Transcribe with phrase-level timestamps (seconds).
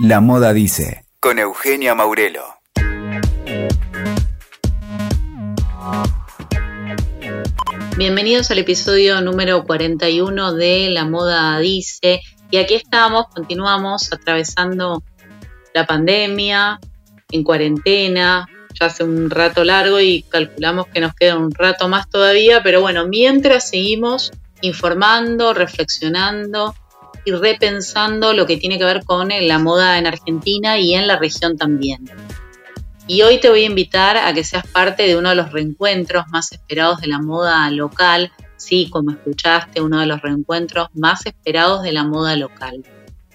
[0.00, 2.44] La Moda Dice, con Eugenia Maurelo.
[7.96, 12.20] Bienvenidos al episodio número 41 de La Moda Dice.
[12.52, 15.02] Y aquí estamos, continuamos atravesando
[15.74, 16.78] la pandemia,
[17.32, 18.46] en cuarentena,
[18.78, 22.80] ya hace un rato largo y calculamos que nos queda un rato más todavía, pero
[22.80, 24.30] bueno, mientras seguimos
[24.60, 26.76] informando, reflexionando
[27.24, 31.18] y repensando lo que tiene que ver con la moda en Argentina y en la
[31.18, 32.08] región también.
[33.06, 36.26] Y hoy te voy a invitar a que seas parte de uno de los reencuentros
[36.28, 38.30] más esperados de la moda local.
[38.56, 42.84] Sí, como escuchaste, uno de los reencuentros más esperados de la moda local.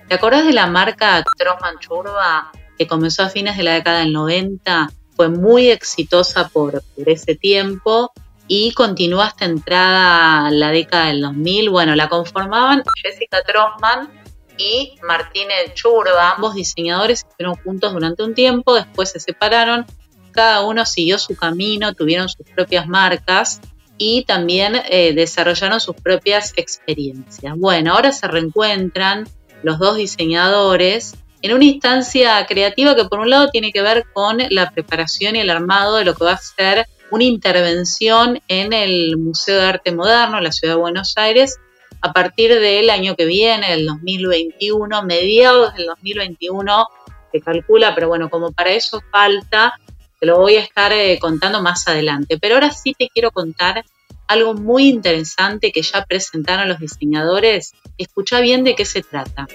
[0.08, 4.14] ¿Te acordás de la marca Trossmann Churba que comenzó a fines de la década del
[4.14, 4.92] 90?
[5.16, 8.12] Fue muy exitosa por ese tiempo
[8.56, 11.72] y continuó hasta entrada la década del 2000.
[11.72, 14.12] Bueno, la conformaban Jessica Trossman
[14.60, 19.88] y Martínez Churba, ambos diseñadores estuvieron juntos durante un tiempo, después se separaron,
[20.32, 23.60] cada uno siguió su camino, tuvieron sus propias marcas
[23.98, 27.56] y también eh, desarrollaron sus propias experiencias.
[27.58, 29.28] Bueno, ahora se reencuentran
[29.64, 34.38] los dos diseñadores en una instancia creativa que por un lado tiene que ver con
[34.52, 39.18] la preparación y el armado de lo que va a ser una intervención en el
[39.18, 41.60] Museo de Arte Moderno, la ciudad de Buenos Aires,
[42.02, 46.88] a partir del año que viene, el 2021, mediados del 2021,
[47.32, 49.80] se calcula, pero bueno, como para eso falta,
[50.20, 52.40] te lo voy a estar eh, contando más adelante.
[52.40, 53.86] Pero ahora sí te quiero contar
[54.26, 57.74] algo muy interesante que ya presentaron los diseñadores.
[58.00, 59.46] Escucha bien de qué se trata.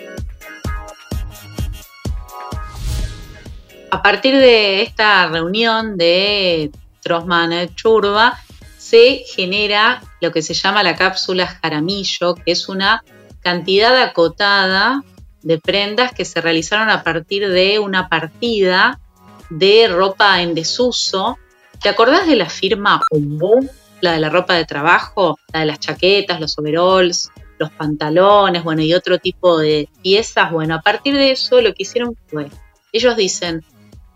[3.90, 6.70] A partir de esta reunión de
[7.08, 8.38] Trossmann Churba,
[8.76, 13.02] se genera lo que se llama la cápsula Jaramillo, que es una
[13.40, 15.02] cantidad acotada
[15.42, 19.00] de prendas que se realizaron a partir de una partida
[19.48, 21.38] de ropa en desuso.
[21.80, 23.68] ¿Te acordás de la firma Umbu?
[24.00, 28.82] La de la ropa de trabajo, la de las chaquetas, los overalls, los pantalones, bueno,
[28.82, 30.52] y otro tipo de piezas.
[30.52, 32.48] Bueno, a partir de eso lo que hicieron fue,
[32.92, 33.64] ellos dicen,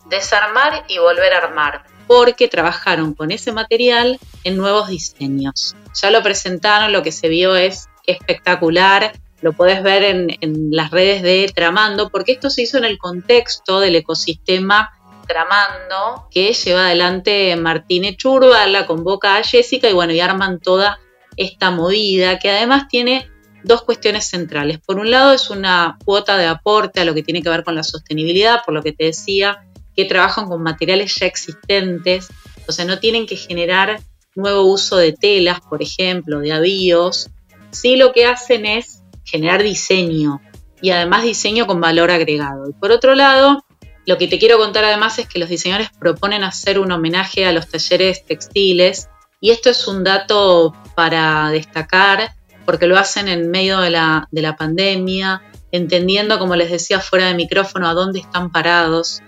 [0.08, 5.74] desarmar y volver a armar porque trabajaron con ese material en nuevos diseños.
[5.94, 10.36] Ya lo presentaron, lo que se vio es espectacular, lo podés ver en,
[10.70, 14.90] las redes de Tramando, porque esto se hizo en el contexto del ecosistema
[15.26, 20.98] Tramando, que lleva adelante Martínez Churba, la convoca a Jessica y bueno, y arman toda
[21.38, 23.26] esta movida, que además tiene
[23.64, 24.80] dos cuestiones centrales.
[24.80, 27.74] Por un lado es una cuota de aporte a lo que tiene que ver con
[27.74, 29.64] la sostenibilidad, por lo que te decía,
[29.96, 32.28] que trabajan con materiales ya existentes,
[32.66, 34.00] o sea, no tienen que generar
[34.34, 37.30] nuevo uso de telas, por ejemplo, de avíos,
[37.70, 40.40] sí lo que hacen es generar diseño
[40.80, 42.68] y además diseño con valor agregado.
[42.68, 43.64] Y por otro lado,
[44.06, 47.52] lo que te quiero contar además es que los diseñadores proponen hacer un homenaje a
[47.52, 49.08] los talleres textiles
[49.40, 54.42] y esto es un dato para destacar porque lo hacen en medio de la, de
[54.42, 55.42] la pandemia,
[55.72, 59.20] entendiendo, como les decía fuera de micrófono, a dónde están parados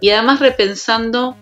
[0.00, 1.36] y además repensando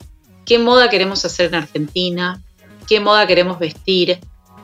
[0.45, 2.43] qué moda queremos hacer en Argentina,
[2.87, 4.19] qué moda queremos vestir,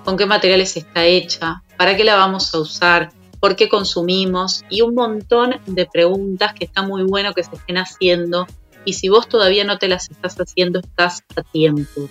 [0.05, 4.83] con qué materiales está hecha, para qué la vamos a usar, por qué consumimos y
[4.83, 8.47] un montón de preguntas que está muy bueno que se estén haciendo
[8.85, 12.09] y si vos todavía no te las estás haciendo estás a tiempo.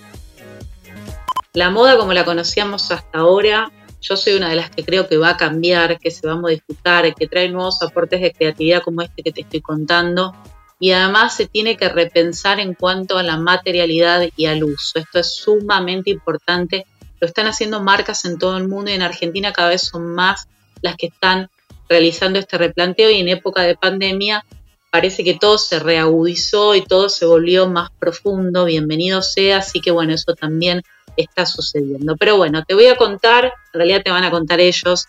[1.54, 3.70] La moda como la conocíamos hasta ahora,
[4.00, 6.36] yo soy una de las que creo que va a cambiar, que se va a
[6.36, 10.34] modificar, que trae nuevos aportes de creatividad como este que te estoy contando
[10.82, 14.98] y además se tiene que repensar en cuanto a la materialidad y al uso.
[14.98, 16.86] Esto es sumamente importante.
[17.20, 20.48] Lo están haciendo marcas en todo el mundo y en Argentina cada vez son más
[20.80, 21.50] las que están
[21.88, 24.44] realizando este replanteo y en época de pandemia
[24.90, 28.64] parece que todo se reagudizó y todo se volvió más profundo.
[28.64, 30.82] Bienvenido sea, así que bueno, eso también
[31.16, 32.16] está sucediendo.
[32.16, 35.06] Pero bueno, te voy a contar, en realidad te van a contar ellos,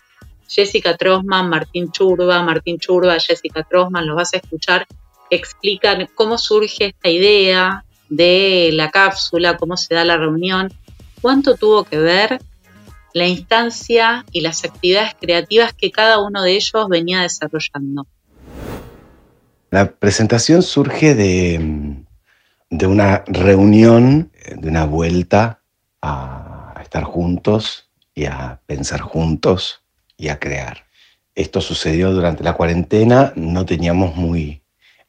[0.48, 4.86] Jessica Trossman, Martín Churba, Martín Churba, Jessica Trossman, los vas a escuchar
[5.30, 10.72] explican cómo surge esta idea de la cápsula, cómo se da la reunión,
[11.20, 12.40] cuánto tuvo que ver
[13.12, 18.06] la instancia y las actividades creativas que cada uno de ellos venía desarrollando.
[19.70, 22.04] La presentación surge de,
[22.70, 25.60] de una reunión, de una vuelta
[26.02, 29.82] a estar juntos y a pensar juntos
[30.16, 30.86] y a crear.
[31.34, 34.63] Esto sucedió durante la cuarentena, no teníamos muy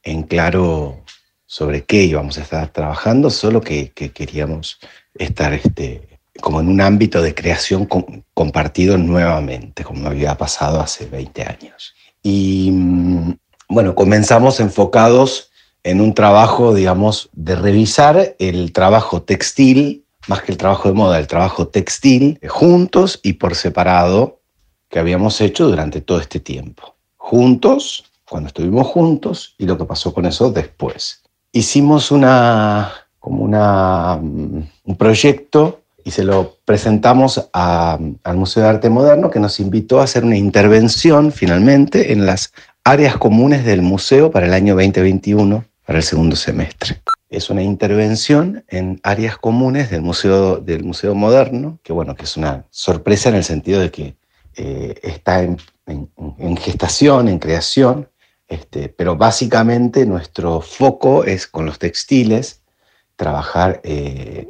[0.06, 1.04] en claro
[1.46, 4.80] sobre qué íbamos a estar trabajando, solo que, queríamos
[5.16, 6.08] estar este,
[6.40, 7.88] como en un ámbito de creación
[8.34, 11.94] compartido nuevamente, como había pasado hace 20 años.
[12.24, 13.34] Y mm,
[13.70, 15.52] bueno, comenzamos enfocados
[15.84, 21.20] en un trabajo, digamos, de revisar el trabajo textil, más que el trabajo de moda,
[21.20, 24.42] el trabajo textil, juntos y por separado,
[24.90, 26.96] que habíamos hecho durante todo este tiempo.
[27.18, 31.22] Juntos, cuando estuvimos juntos, y lo que pasó con eso después.
[31.52, 38.90] Hicimos una, como una, mm, un proyecto y se lo presentamos al Museo de Arte
[38.90, 44.30] Moderno, que nos invitó a hacer una intervención finalmente en las áreas comunes del museo
[44.30, 47.02] para el año 2021 para el segundo semestre.
[47.30, 52.38] Es una intervención en áreas comunes del Museo, del museo Moderno, que bueno, que es
[52.38, 54.16] una sorpresa en el sentido de que
[54.56, 55.58] eh, está en,
[56.58, 58.08] gestación, en creación,
[58.48, 62.62] este, pero básicamente nuestro foco es con los textiles,
[63.16, 64.48] trabajar eh,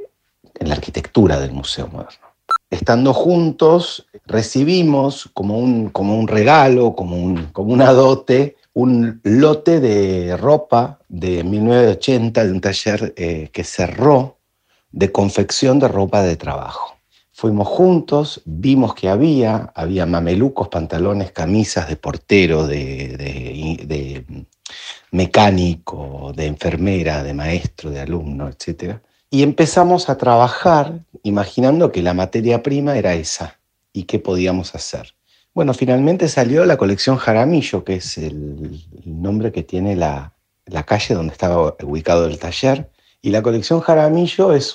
[0.60, 2.26] en la arquitectura del Museo Moderno.
[2.70, 9.80] Estando juntos, recibimos como un, como un regalo, como, un, como una dote, un lote
[9.80, 14.38] de ropa de 1980 de un taller eh, que cerró
[14.92, 16.95] de confección de ropa de trabajo.
[17.38, 24.26] Fuimos juntos, vimos que había, había mamelucos, pantalones, camisas de portero, de,
[25.12, 29.00] mecánico, de enfermera, de maestro, de alumno, etc.
[29.30, 33.60] Y empezamos a trabajar imaginando que la materia prima era esa
[33.92, 35.14] y qué podíamos hacer.
[35.54, 40.32] Bueno, finalmente salió la colección Jaramillo, que es el, nombre que tiene la,
[40.86, 42.90] calle donde estaba ubicado el taller.
[43.22, 44.74] Y la colección Jaramillo es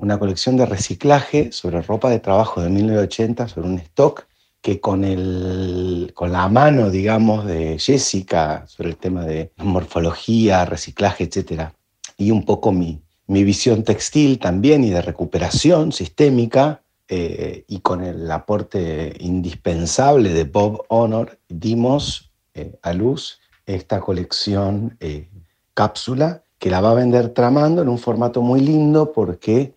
[0.00, 4.26] una colección de reciclaje sobre ropa de trabajo de 1980, sobre un stock
[4.62, 11.24] que con, el, con la mano, digamos, de Jessica sobre el tema de morfología, reciclaje,
[11.24, 11.70] etc.
[12.16, 16.82] Y un poco mi, mi visión textil también y de recuperación sistémica,
[17.12, 24.96] eh, y con el aporte indispensable de Bob Honor, dimos eh, a luz esta colección
[25.00, 25.28] eh,
[25.74, 29.74] cápsula que la va a vender Tramando en un formato muy lindo porque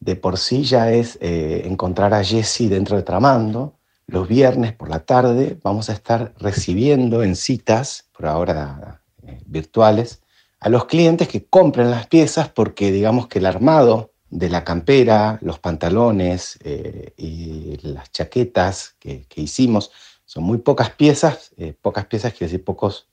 [0.00, 3.74] de por sí ya es encontrar a Jesse dentro de Tramando.
[4.06, 9.02] Los viernes por la tarde vamos a estar recibiendo en citas, por ahora
[9.46, 10.22] virtuales,
[10.58, 15.38] a los clientes que compren las piezas porque digamos que el armado de la campera,
[15.42, 19.90] los pantalones eh, y las chaquetas que, hicimos.
[20.24, 23.08] Son muy pocas piezas, eh, pocas piezas quiere decir pocos,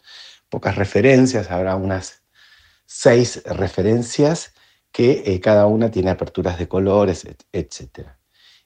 [0.49, 2.21] pocas referencias, habrá unas
[2.85, 4.53] seis referencias
[4.91, 8.09] que eh, cada una tiene aperturas de colores, etc.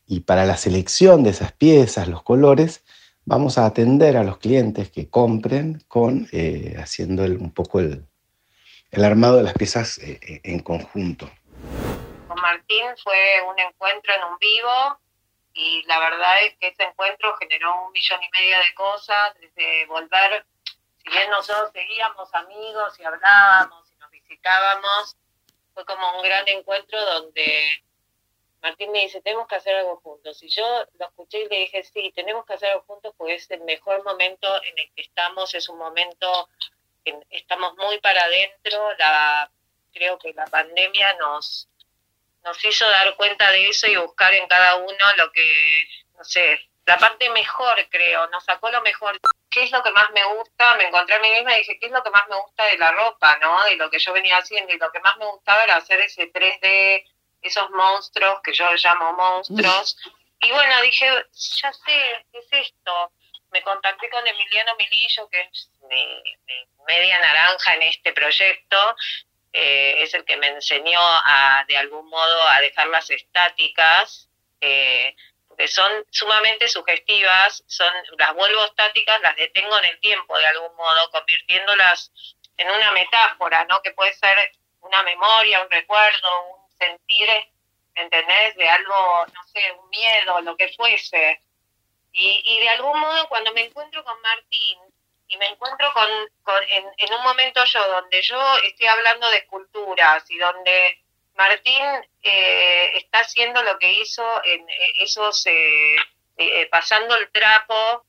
[0.06, 2.84] Y para la selección de esas piezas, los colores,
[3.26, 6.28] vamos a atender a los clientes que compren con
[6.78, 8.06] haciendo un poco el,
[8.92, 11.30] el, armado de las piezas en conjunto.
[12.42, 15.00] Martín fue un encuentro en un vivo
[15.54, 19.86] y la verdad es que ese encuentro generó un millón y medio de cosas, desde
[19.86, 20.46] volver,
[21.04, 25.18] si bien nosotros seguíamos amigos y hablábamos y nos visitábamos,
[25.74, 27.84] fue como un gran encuentro donde
[28.62, 30.42] Martín me dice, tenemos que hacer algo juntos.
[30.44, 30.64] Y yo
[31.00, 34.04] lo escuché y le dije, sí, tenemos que hacer algo juntos porque es el mejor
[34.04, 36.50] momento en el que estamos, es un momento
[37.04, 39.52] que estamos muy para adentro, la,
[39.92, 41.68] creo que la pandemia nos,
[42.44, 45.84] nos hizo dar cuenta de eso y buscar en cada uno lo que,
[46.18, 49.19] no sé, la parte mejor, creo, nos sacó lo mejor.
[49.50, 50.75] ¿Qué es lo que más me gusta?
[50.75, 52.78] Me encontré a mí misma y dije, ¿qué es lo que más me gusta de
[52.78, 53.63] la ropa, no?
[53.66, 56.32] De lo que yo venía haciendo y lo que más me gustaba era hacer ese
[56.32, 57.03] 3D,
[57.41, 59.98] esos monstruos que yo llamo monstruos.
[60.39, 63.12] Y bueno, dije, ya sé, ¿qué es esto?
[63.51, 66.24] Me contacté con Emiliano Milillo, que es mi
[66.88, 68.96] media naranja en este proyecto,
[69.53, 74.29] eh, es el que me enseñó a, de algún modo, a dejarlas estáticas,
[74.62, 75.15] eh,
[75.58, 80.75] que son sumamente sugestivas, son, las vuelvo estáticas, las detengo en el tiempo de algún
[80.75, 82.12] modo, convirtiéndolas
[82.58, 83.81] en una metáfora, ¿no?
[83.81, 87.27] Que puede ser una memoria, un recuerdo, un sentir,
[87.96, 88.55] ¿entendés?
[88.55, 91.41] De algo, no sé, un miedo, lo que fuese.
[92.13, 94.79] Y, y de algún modo cuando me encuentro con Martín,
[95.31, 96.10] y me encuentro con,
[96.67, 101.00] en, un momento yo donde yo estoy hablando de esculturas y donde
[101.36, 101.84] Martín
[102.22, 105.98] eh, está haciendo lo que hizo en eh, esos eh,
[106.72, 108.06] pasando el trapo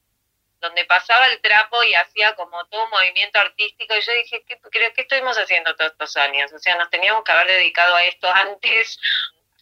[0.60, 4.60] donde pasaba el trapo y hacía como todo un movimiento artístico y yo dije ¿qué,
[4.70, 6.52] qué, qué estuvimos haciendo todos estos años?
[6.52, 8.98] O sea, nos teníamos que haber dedicado a esto antes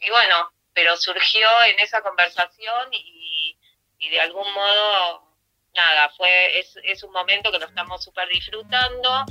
[0.01, 3.57] y bueno, pero surgió en esa conversación y,
[3.99, 5.31] y de algún modo
[5.75, 9.25] nada, fue, es, es un momento que lo estamos súper disfrutando.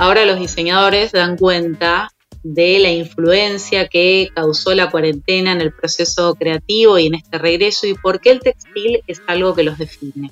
[0.00, 2.12] Ahora los diseñadores dan cuenta
[2.44, 7.86] de la influencia que causó la cuarentena en el proceso creativo y en este regreso
[7.88, 10.30] y por qué el textil es algo que los define.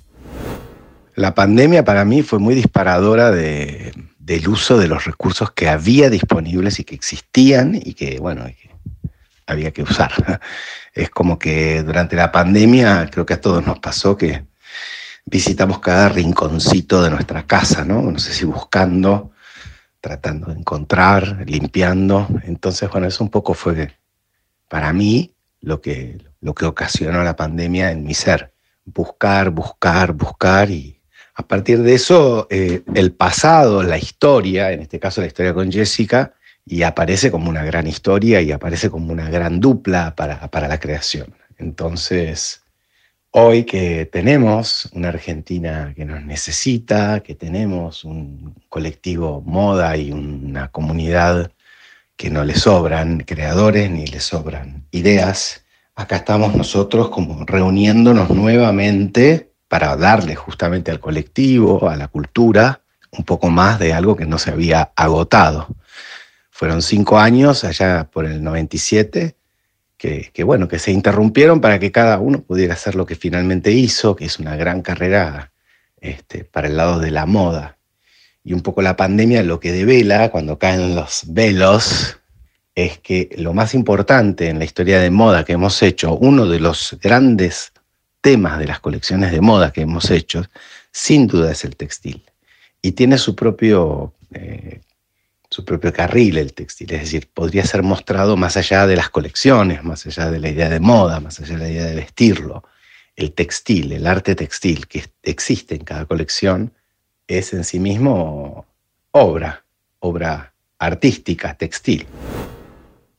[1.16, 6.78] La pandemia para mí fue muy disparadora del uso de los recursos que había disponibles
[6.78, 8.44] y que existían y que, bueno,
[9.46, 10.12] había que usar.
[10.94, 14.44] Es como que durante la pandemia creo que a todos nos pasó que
[15.26, 18.00] visitamos cada rinconcito de nuestra casa, ¿no?
[18.00, 19.32] No sé si buscando
[20.06, 22.28] tratando de encontrar, limpiando.
[22.44, 23.92] Entonces, bueno, eso un poco fue
[24.68, 28.52] para mí lo que, lo que ocasionó la pandemia en mi ser.
[28.84, 31.00] Buscar, buscar, buscar y
[31.34, 35.72] a partir de eso eh, el pasado, la historia, en este caso la historia con
[35.72, 36.34] Jessica,
[36.64, 40.78] y aparece como una gran historia y aparece como una gran dupla para, para la
[40.78, 41.34] creación.
[41.58, 42.62] Entonces,
[43.38, 50.68] Hoy que tenemos una Argentina que nos necesita, que tenemos un colectivo moda y una
[50.68, 51.52] comunidad
[52.16, 59.52] que no le sobran creadores ni le sobran ideas, acá estamos nosotros como reuniéndonos nuevamente
[59.68, 64.38] para darle justamente al colectivo, a la cultura, un poco más de algo que no
[64.38, 65.68] se había agotado.
[66.50, 69.36] Fueron cinco años, allá por el 97,
[69.96, 74.14] que, bueno, que se interrumpieron para que cada uno pudiera hacer lo que finalmente hizo,
[74.14, 75.52] que es una gran carrera
[76.00, 77.78] este, para el lado de la moda.
[78.44, 82.18] Y un poco la pandemia lo que devela cuando caen los velos
[82.74, 86.60] es que lo más importante en la historia de moda que hemos hecho, uno de
[86.60, 87.72] los grandes
[88.20, 90.44] temas de las colecciones de moda que hemos hecho,
[90.92, 92.22] sin duda es el textil.
[92.82, 94.80] Y tiene su propio eh,
[95.56, 99.82] su propio carril el textil, es decir, podría ser mostrado más allá de las colecciones,
[99.84, 102.62] más allá de la idea de moda, más allá de la idea de vestirlo.
[103.14, 106.76] El textil, el arte textil que existe en cada colección
[107.26, 108.66] es en sí mismo
[109.12, 109.64] obra,
[110.00, 112.06] obra artística, textil.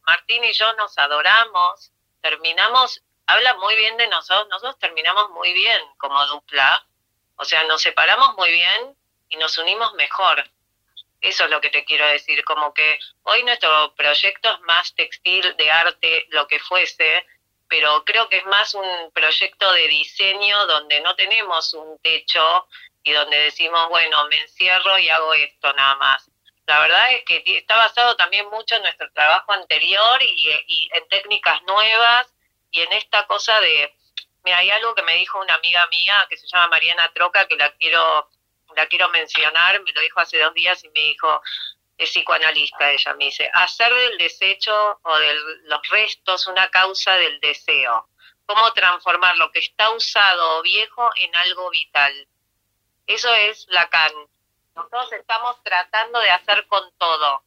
[0.05, 1.91] Martín y yo nos adoramos,
[2.21, 6.85] terminamos, habla muy bien de nosotros, nosotros terminamos muy bien como dupla,
[7.35, 8.95] o sea, nos separamos muy bien
[9.27, 10.43] y nos unimos mejor
[11.21, 15.55] eso es lo que te quiero decir, como que hoy nuestro proyecto es más textil,
[15.57, 17.25] de arte, lo que fuese,
[17.67, 22.67] pero creo que es más un proyecto de diseño donde no tenemos un techo
[23.03, 26.29] y donde decimos, bueno, me encierro y hago esto nada más.
[26.65, 31.61] La verdad es que está basado también mucho en nuestro trabajo anterior y, en técnicas
[31.63, 32.27] nuevas
[32.71, 33.93] y en esta cosa de,
[34.43, 37.55] mira, hay algo que me dijo una amiga mía que se llama Mariana Troca, que
[37.55, 38.29] la quiero
[38.77, 41.41] la quiero mencionar, me lo dijo hace dos días y me dijo,
[41.97, 47.39] es psicoanalista ella, me dice, hacer del desecho o de los restos una causa del
[47.39, 48.07] deseo.
[48.45, 52.27] Cómo transformar lo que está usado o viejo en algo vital.
[53.07, 54.11] Eso es Lacan.
[54.75, 57.43] Nosotros estamos tratando de hacer con todo.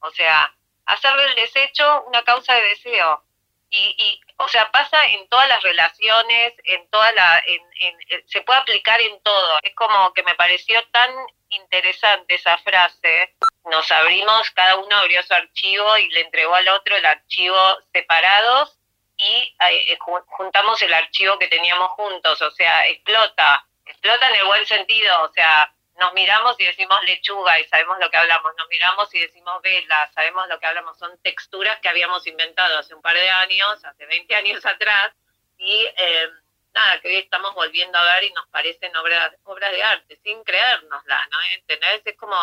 [0.00, 0.54] O sea,
[0.84, 3.24] hacer del desecho una causa de deseo.
[3.70, 8.40] Y, y, o sea, pasa en todas las relaciones, en toda la, en, en, se
[8.42, 9.58] puede aplicar en todo.
[9.62, 11.10] Es como que me pareció tan
[11.48, 13.34] interesante esa frase.
[13.64, 17.56] Nos abrimos, cada uno abrió su archivo y le entregó al otro el archivo
[17.92, 18.78] separados
[19.16, 22.40] y eh, juntamos el archivo que teníamos juntos.
[22.42, 25.22] O sea, explota, explota en el buen sentido.
[25.22, 29.20] O sea, nos miramos y decimos lechuga y sabemos lo que hablamos, nos miramos y
[29.20, 33.28] decimos vela, sabemos lo que hablamos, son texturas que habíamos inventado hace un par de
[33.30, 35.12] años, hace 20 años atrás,
[35.58, 36.28] y eh,
[36.74, 40.42] nada, que hoy estamos volviendo a ver y nos parecen obras, obras de arte, sin
[40.44, 41.38] creérnosla, ¿no?
[41.54, 42.02] ¿Entendés?
[42.04, 42.36] Es como,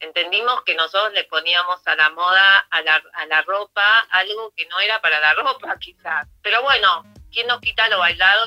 [0.00, 4.66] entendimos que nosotros le poníamos a la moda, a la, a la ropa, algo que
[4.66, 6.26] no era para la ropa quizás.
[6.42, 8.46] Pero bueno, ¿quién nos quita lo bailado?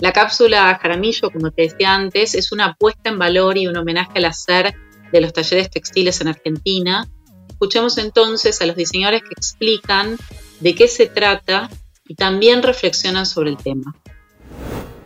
[0.00, 4.12] La cápsula Jaramillo, como te decía antes, es una puesta en valor y un homenaje
[4.16, 4.74] al hacer
[5.12, 7.08] de los talleres textiles en Argentina.
[7.48, 10.16] Escuchemos entonces a los diseñadores que explican
[10.60, 11.70] de qué se trata
[12.06, 13.94] y también reflexionan sobre el tema.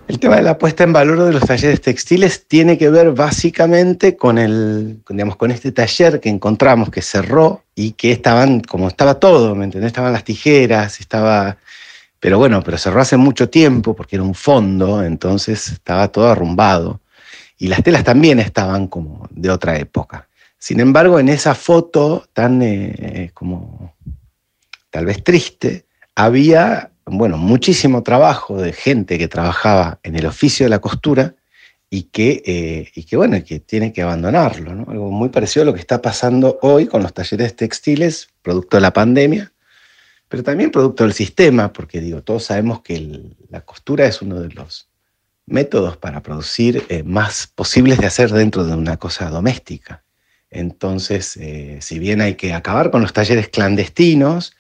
[0.08, 4.16] El tema de la puesta en valor de los talleres textiles tiene que ver básicamente
[4.16, 9.20] con el, digamos, con este taller que encontramos que cerró y que estaban, como estaba
[9.20, 9.86] todo, ¿me entendés?
[9.86, 11.58] Estaban las tijeras, estaba
[12.20, 17.00] pero bueno, pero cerró hace mucho tiempo porque era un fondo, entonces estaba todo arrumbado.
[17.58, 20.28] Y las telas también estaban como de otra época.
[20.58, 23.94] Sin embargo, en esa foto tan eh, como
[24.90, 30.70] tal vez triste, había, bueno, muchísimo trabajo de gente que trabajaba en el oficio de
[30.70, 31.34] la costura
[31.88, 34.74] y que, eh, y que bueno, que tiene que abandonarlo.
[34.74, 34.90] ¿no?
[34.90, 38.82] Algo muy parecido a lo que está pasando hoy con los talleres textiles, producto de
[38.82, 39.49] la pandemia,
[40.30, 44.50] pero también producto del sistema, porque digo, todos sabemos que la costura es uno de
[44.50, 44.88] los
[45.44, 50.04] métodos para producir eh, más posibles de hacer dentro de una cosa doméstica.
[50.48, 54.54] Entonces, eh, si bien hay que acabar con los talleres clandestinos,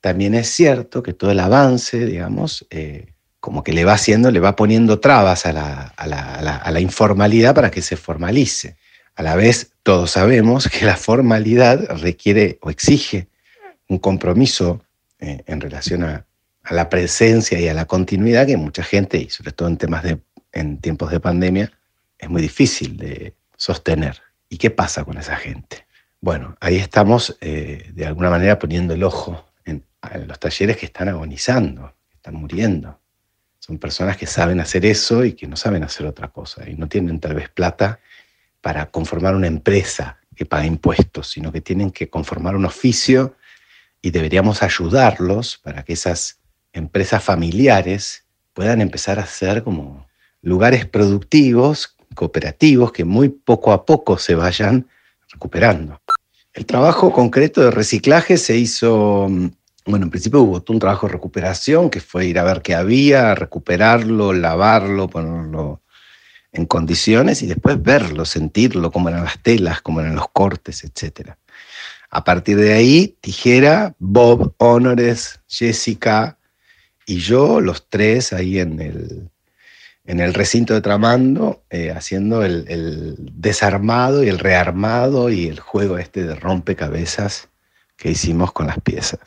[0.00, 4.38] también es cierto que todo el avance, digamos, eh, como que le va haciendo, le
[4.38, 8.76] va poniendo trabas a la, informalidad para que se formalice.
[9.16, 13.26] A la vez, todos sabemos que la formalidad requiere o exige
[13.88, 14.85] un compromiso
[15.18, 16.26] eh, en relación a,
[16.68, 19.68] la presencia y a la continuidad que mucha gente, y sobre todo
[20.52, 21.72] en tiempos de pandemia,
[22.18, 24.20] es muy difícil de sostener.
[24.48, 25.86] ¿Y qué pasa con esa gente?
[26.20, 29.84] Bueno, ahí estamos eh, de alguna manera poniendo el ojo en,
[30.26, 32.98] los talleres que están agonizando, que están muriendo.
[33.58, 36.88] Son personas que saben hacer eso y que no saben hacer otra cosa y no
[36.88, 38.00] tienen tal vez plata
[38.60, 43.36] para conformar una empresa que paga impuestos, sino que tienen que conformar un oficio
[44.02, 46.38] y deberíamos ayudarlos para que esas
[46.72, 50.06] empresas familiares puedan empezar a ser como
[50.42, 54.86] lugares productivos, cooperativos, que muy poco a poco se vayan
[55.30, 56.00] recuperando.
[56.52, 59.48] El trabajo concreto de reciclaje se hizo, mm,
[59.86, 63.34] bueno, en principio hubo un trabajo de recuperación, que fue ir a ver qué había,
[63.34, 65.82] recuperarlo, lavarlo, ponerlo
[66.52, 71.32] en condiciones y después verlo, sentirlo, cómo eran las telas, cómo eran los cortes, etc.
[72.10, 76.38] A partir de ahí, Tijera, Bob, Honores, Jessica
[77.04, 79.30] y yo, los tres ahí en el,
[80.06, 85.98] en el recinto de Tramando, eh, haciendo el, desarmado y el rearmado y el juego
[85.98, 87.48] este de rompecabezas
[87.96, 89.20] que hicimos con las piezas.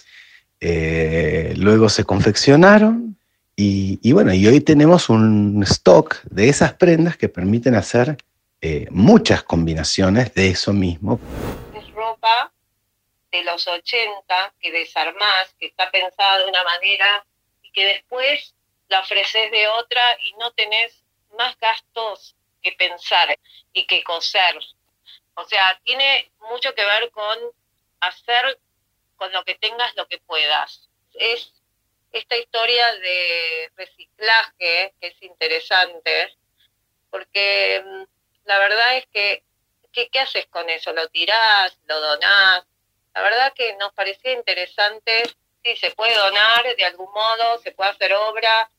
[0.61, 3.17] Eh, luego se confeccionaron
[3.55, 8.17] y, bueno, y hoy tenemos un stock de esas prendas que permiten hacer
[8.61, 11.19] eh, muchas combinaciones de eso mismo.
[11.75, 12.53] Es ropa
[13.31, 17.25] de los 80 que desarmás, que está pensada de una manera
[17.61, 18.55] y que después
[18.87, 21.03] la ofreces de otra y no tenés
[21.37, 23.37] más gastos que pensar
[23.73, 24.59] y que coser.
[25.35, 27.37] O sea, tiene mucho que ver con
[28.01, 28.59] hacer
[29.15, 30.89] con lo que tengas lo que puedas.
[31.13, 31.53] Es
[32.11, 36.35] esta historia de reciclaje que es interesante,
[37.11, 38.03] porque mm,
[38.45, 39.43] la verdad es que,
[39.91, 40.91] ¿qué, ¿qué haces con eso?
[40.93, 41.77] ¿Lo tirás?
[41.85, 42.65] ¿Lo donás?
[43.19, 45.23] La verdad que nos parecía interesante,
[45.61, 48.71] sí, se puede donar de algún modo, se puede hacer obra,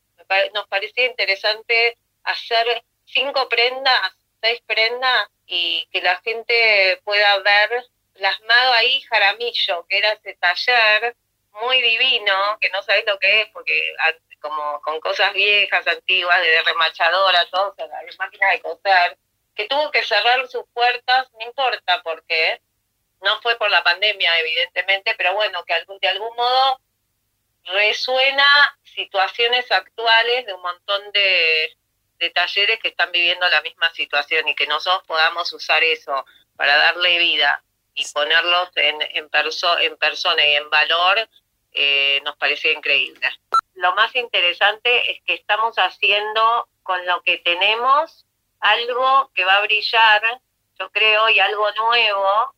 [0.55, 8.73] nos parecía interesante hacer cinco prendas, seis prendas y que la gente pueda ver plasmado
[8.73, 11.15] ahí Jaramillo, que era ese taller
[11.61, 13.93] muy divino, que no sabéis lo que es, porque
[14.39, 19.19] como con cosas viejas, antiguas, de remachadora, todo, las máquinas de coser,
[19.53, 22.59] que tuvo que cerrar sus puertas, no importa por qué,
[23.21, 26.79] no fue por la pandemia, evidentemente, pero bueno, que de algún modo
[27.65, 28.45] resuena
[28.83, 31.77] situaciones actuales de un montón de,
[32.35, 36.23] talleres que están viviendo la misma situación y que nosotros podamos usar eso
[36.55, 37.63] para darle vida
[37.95, 39.27] y ponerlos en, en,
[39.81, 41.27] en persona y en valor,
[41.73, 43.27] eh, nos parece increíble.
[43.73, 48.25] Lo más interesante es que estamos haciendo con lo que tenemos
[48.59, 50.41] algo que va a brillar,
[50.79, 52.53] yo creo, y algo nuevo,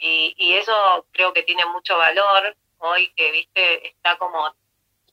[0.00, 4.54] y, eso creo que tiene mucho valor hoy que, viste, está como,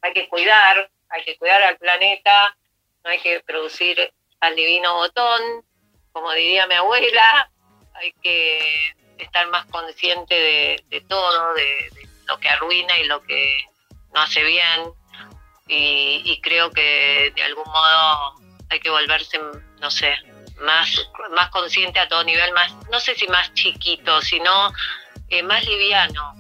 [0.02, 2.56] hay que cuidar, hay que cuidar al planeta,
[3.04, 5.66] no hay que producir al divino botón,
[6.12, 7.52] como diría mi abuela,
[7.94, 10.36] hay que estar más consciente
[10.90, 11.92] de, todo, de,
[12.28, 13.66] lo que arruina y lo que
[14.14, 14.94] no hace bien.
[15.68, 18.36] Y, creo que de algún modo
[18.70, 19.38] hay que volverse,
[19.82, 20.16] no sé,
[20.62, 24.74] más, más consciente a todo nivel, más, no sé si más chiquito, sino
[25.30, 26.34] eh, más liviano.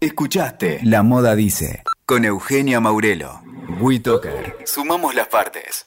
[0.00, 3.40] Escuchaste La Moda Dice con Eugenia Maurelo.
[3.80, 4.58] WeToker.
[4.66, 5.86] Sumamos las partes.